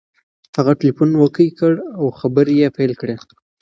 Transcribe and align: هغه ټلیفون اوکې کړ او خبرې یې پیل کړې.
هغه 0.57 0.71
ټلیفون 0.79 1.09
اوکې 1.21 1.47
کړ 1.59 1.73
او 1.99 2.05
خبرې 2.19 2.53
یې 2.61 2.69
پیل 2.77 2.91
کړې. 3.01 3.15